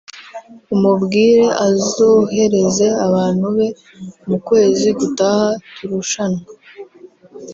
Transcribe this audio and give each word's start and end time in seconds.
umubwire 0.75 1.45
azohereze 1.67 2.87
abantu 3.07 3.45
be 3.55 3.67
mu 4.27 4.37
kwezi 4.47 4.87
gutaha 4.99 5.47
turushanwe 5.75 6.43